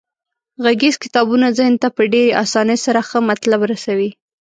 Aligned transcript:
غږیز 0.63 0.95
کتابونه 1.03 1.47
ذهن 1.57 1.75
ته 1.81 1.87
په 1.95 2.01
ډیرې 2.13 2.37
اسانۍ 2.43 2.77
سره 2.85 2.99
ښه 3.09 3.19
مطلب 3.29 3.59
رسوي. 3.71 4.09